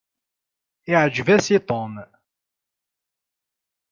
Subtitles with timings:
[0.91, 1.93] Iɛǧeb-as i Tom.